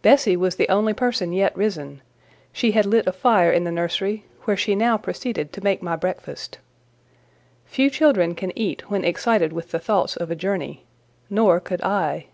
Bessie 0.00 0.38
was 0.38 0.56
the 0.56 0.70
only 0.70 0.94
person 0.94 1.34
yet 1.34 1.54
risen; 1.54 2.00
she 2.50 2.72
had 2.72 2.86
lit 2.86 3.06
a 3.06 3.12
fire 3.12 3.52
in 3.52 3.64
the 3.64 3.70
nursery, 3.70 4.24
where 4.44 4.56
she 4.56 4.74
now 4.74 4.96
proceeded 4.96 5.52
to 5.52 5.60
make 5.62 5.82
my 5.82 5.96
breakfast. 5.96 6.56
Few 7.66 7.90
children 7.90 8.34
can 8.34 8.56
eat 8.58 8.90
when 8.90 9.04
excited 9.04 9.52
with 9.52 9.70
the 9.70 9.78
thoughts 9.78 10.16
of 10.16 10.30
a 10.30 10.34
journey; 10.34 10.86
nor 11.28 11.60
could 11.60 11.82
I. 11.82 12.28